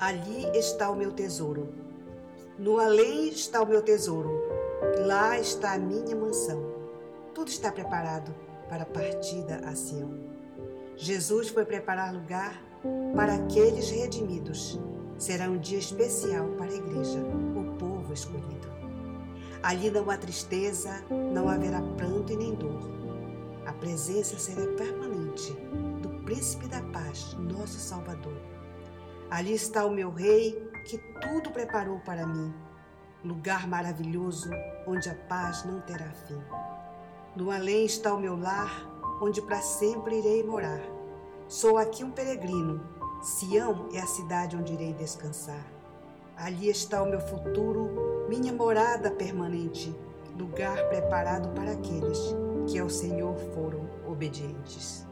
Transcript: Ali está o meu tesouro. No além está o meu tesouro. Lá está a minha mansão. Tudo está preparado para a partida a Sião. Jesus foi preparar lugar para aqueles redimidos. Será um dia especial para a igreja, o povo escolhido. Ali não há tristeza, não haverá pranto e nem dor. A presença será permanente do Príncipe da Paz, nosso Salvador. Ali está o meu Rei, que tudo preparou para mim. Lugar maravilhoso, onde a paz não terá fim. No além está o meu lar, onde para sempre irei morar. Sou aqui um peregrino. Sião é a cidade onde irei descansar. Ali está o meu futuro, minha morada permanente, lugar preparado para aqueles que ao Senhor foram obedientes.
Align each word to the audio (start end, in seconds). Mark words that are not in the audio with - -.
Ali 0.00 0.46
está 0.56 0.90
o 0.90 0.96
meu 0.96 1.12
tesouro. 1.12 1.74
No 2.58 2.78
além 2.80 3.28
está 3.28 3.60
o 3.60 3.66
meu 3.66 3.82
tesouro. 3.82 4.30
Lá 5.04 5.38
está 5.38 5.74
a 5.74 5.78
minha 5.78 6.16
mansão. 6.16 6.58
Tudo 7.34 7.48
está 7.48 7.70
preparado 7.70 8.34
para 8.66 8.84
a 8.84 8.86
partida 8.86 9.60
a 9.62 9.74
Sião. 9.74 10.18
Jesus 10.96 11.50
foi 11.50 11.66
preparar 11.66 12.14
lugar 12.14 12.58
para 13.14 13.34
aqueles 13.34 13.90
redimidos. 13.90 14.80
Será 15.18 15.50
um 15.50 15.58
dia 15.58 15.78
especial 15.78 16.48
para 16.56 16.70
a 16.70 16.76
igreja, 16.76 17.18
o 17.18 17.76
povo 17.76 18.10
escolhido. 18.14 18.70
Ali 19.62 19.90
não 19.90 20.08
há 20.08 20.16
tristeza, 20.16 21.04
não 21.10 21.46
haverá 21.46 21.82
pranto 21.98 22.32
e 22.32 22.36
nem 22.36 22.54
dor. 22.54 22.80
A 23.66 23.72
presença 23.74 24.38
será 24.38 24.66
permanente 24.78 25.52
do 26.00 26.08
Príncipe 26.24 26.68
da 26.68 26.80
Paz, 26.84 27.34
nosso 27.34 27.78
Salvador. 27.78 28.59
Ali 29.30 29.54
está 29.54 29.86
o 29.86 29.90
meu 29.92 30.10
Rei, 30.10 30.68
que 30.84 30.98
tudo 31.20 31.52
preparou 31.52 32.00
para 32.00 32.26
mim. 32.26 32.52
Lugar 33.24 33.68
maravilhoso, 33.68 34.50
onde 34.88 35.08
a 35.08 35.14
paz 35.14 35.64
não 35.64 35.80
terá 35.82 36.10
fim. 36.26 36.42
No 37.36 37.52
além 37.52 37.84
está 37.84 38.12
o 38.12 38.18
meu 38.18 38.36
lar, 38.36 38.70
onde 39.22 39.40
para 39.40 39.60
sempre 39.60 40.18
irei 40.18 40.42
morar. 40.42 40.80
Sou 41.46 41.78
aqui 41.78 42.02
um 42.02 42.10
peregrino. 42.10 42.82
Sião 43.22 43.88
é 43.92 44.00
a 44.00 44.06
cidade 44.06 44.56
onde 44.56 44.72
irei 44.72 44.94
descansar. 44.94 45.64
Ali 46.36 46.68
está 46.68 47.00
o 47.00 47.08
meu 47.08 47.20
futuro, 47.20 48.26
minha 48.28 48.52
morada 48.52 49.12
permanente, 49.12 49.94
lugar 50.36 50.88
preparado 50.88 51.50
para 51.54 51.72
aqueles 51.72 52.18
que 52.66 52.80
ao 52.80 52.90
Senhor 52.90 53.36
foram 53.54 53.88
obedientes. 54.08 55.06